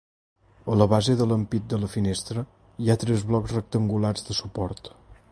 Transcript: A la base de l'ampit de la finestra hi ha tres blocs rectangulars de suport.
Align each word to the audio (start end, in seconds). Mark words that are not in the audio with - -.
A 0.75 0.75
la 0.81 0.85
base 0.93 1.15
de 1.17 1.25
l'ampit 1.31 1.67
de 1.73 1.77
la 1.83 1.89
finestra 1.95 2.43
hi 2.85 2.89
ha 2.93 2.95
tres 3.03 3.25
blocs 3.33 3.53
rectangulars 3.57 4.27
de 4.31 4.37
suport. 4.39 4.91